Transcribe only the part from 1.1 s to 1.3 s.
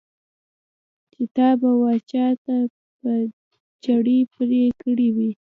چې